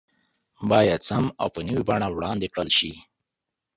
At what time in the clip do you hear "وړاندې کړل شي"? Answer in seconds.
2.09-2.91